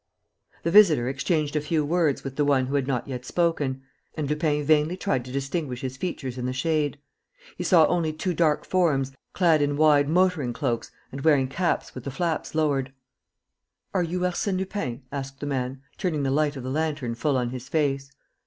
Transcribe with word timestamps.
The 0.63 0.71
visitor 0.71 1.07
exchanged 1.07 1.55
a 1.55 1.61
few 1.61 1.85
words 1.85 2.23
with 2.23 2.35
the 2.35 2.43
one 2.43 2.65
who 2.65 2.73
had 2.73 2.87
not 2.87 3.07
yet 3.07 3.23
spoken; 3.23 3.83
and 4.15 4.27
Lupin 4.27 4.63
vainly 4.63 4.97
tried 4.97 5.23
to 5.25 5.31
distinguish 5.31 5.81
his 5.81 5.95
features 5.95 6.39
in 6.39 6.47
the 6.47 6.53
shade. 6.53 6.97
He 7.55 7.63
saw 7.63 7.85
only 7.85 8.11
two 8.11 8.33
dark 8.33 8.65
forms, 8.65 9.11
clad 9.33 9.61
in 9.61 9.77
wide 9.77 10.09
motoring 10.09 10.53
cloaks 10.53 10.89
and 11.11 11.21
wearing 11.21 11.47
caps 11.47 11.93
with 11.93 12.03
the 12.03 12.09
flaps 12.09 12.55
lowered. 12.55 12.91
"Are 13.93 14.01
you 14.01 14.21
Arsène 14.21 14.57
Lupin?" 14.57 15.03
asked 15.11 15.39
the 15.39 15.45
man, 15.45 15.83
turning 15.99 16.23
the 16.23 16.31
light 16.31 16.55
of 16.55 16.63
the 16.63 16.71
lantern 16.71 17.13
full 17.13 17.37
on 17.37 17.51
his 17.51 17.69
face. 17.69 18.11